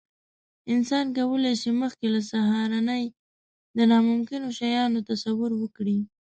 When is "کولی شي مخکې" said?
1.17-2.07